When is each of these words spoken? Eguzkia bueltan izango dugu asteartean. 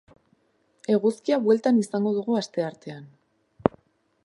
Eguzkia 0.93 1.37
bueltan 1.49 1.83
izango 1.83 2.15
dugu 2.17 2.39
asteartean. 2.41 3.07